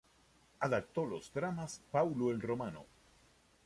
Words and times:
Adaptó 0.59 1.05
los 1.05 1.31
dramas 1.31 1.79
"Paulo 1.91 2.31
el 2.31 2.41
Romano. 2.41 2.87